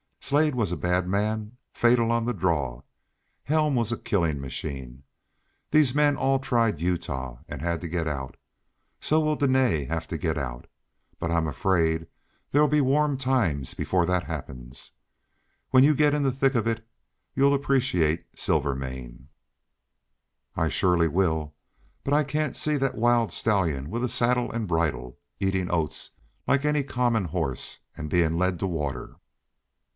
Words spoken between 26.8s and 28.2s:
common horse, and